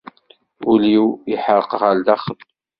Ul-iw 0.71 1.07
iḥreq 1.33 1.71
ɣer 1.81 1.95
daxel. 2.05 2.39